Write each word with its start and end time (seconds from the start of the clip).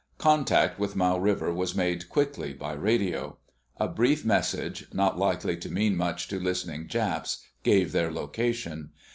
Contact 0.17 0.79
with 0.79 0.95
Mau 0.95 1.19
River 1.19 1.53
was 1.53 1.75
made 1.75 2.09
quickly 2.09 2.53
by 2.53 2.73
radio. 2.73 3.37
A 3.77 3.87
brief 3.87 4.25
message, 4.25 4.87
not 4.91 5.19
likely 5.19 5.55
to 5.57 5.69
mean 5.71 5.95
much 5.95 6.27
to 6.29 6.39
listening 6.39 6.87
Japs, 6.87 7.43
gave 7.61 7.91
their 7.91 8.11
location. 8.11 8.89